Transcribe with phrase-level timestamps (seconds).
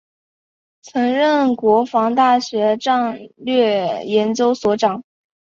[0.81, 5.03] 曾任国防大学战略研究所长。